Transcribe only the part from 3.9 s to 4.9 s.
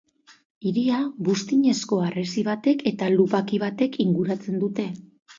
inguratzen dute.